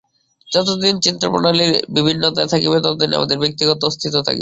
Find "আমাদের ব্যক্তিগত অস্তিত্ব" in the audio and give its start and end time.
3.13-4.17